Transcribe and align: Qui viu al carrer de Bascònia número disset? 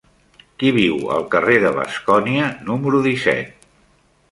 Qui 0.61 0.71
viu 0.77 0.95
al 1.17 1.27
carrer 1.35 1.59
de 1.65 1.75
Bascònia 1.77 2.49
número 2.71 3.05
disset? 3.11 3.71